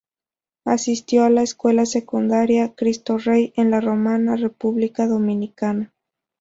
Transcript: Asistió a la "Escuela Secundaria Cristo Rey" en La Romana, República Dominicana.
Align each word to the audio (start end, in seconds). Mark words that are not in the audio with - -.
Asistió 0.65 1.25
a 1.25 1.29
la 1.29 1.43
"Escuela 1.43 1.85
Secundaria 1.85 2.73
Cristo 2.75 3.19
Rey" 3.19 3.53
en 3.55 3.69
La 3.69 3.81
Romana, 3.81 4.35
República 4.35 5.05
Dominicana. 5.05 5.93